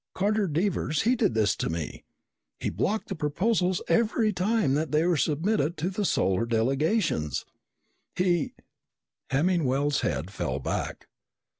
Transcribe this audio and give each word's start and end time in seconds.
Carter 0.15 0.47
Devers 0.47 1.03
he 1.03 1.15
did 1.15 1.35
this 1.35 1.55
to 1.57 1.69
me. 1.69 2.03
He 2.59 2.71
blocked 2.71 3.07
the 3.09 3.13
proposals 3.13 3.83
every 3.87 4.33
time 4.33 4.73
that 4.73 4.91
they 4.91 5.05
were 5.05 5.15
submitted 5.15 5.77
to 5.77 5.91
the 5.91 6.05
Solar 6.05 6.47
delegations. 6.47 7.45
He" 8.15 8.55
Hemmingwell's 9.29 10.01
head 10.01 10.31
fell 10.31 10.57
back. 10.57 11.05